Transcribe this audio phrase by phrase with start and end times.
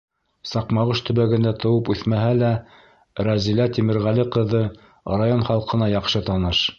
[0.51, 2.49] Саҡмағош төбәгендә тыуып үҫмәһә лә,
[3.27, 4.63] Рәзилә Тимерғәле ҡыҙы
[5.23, 6.67] район халҡына яҡшы таныш.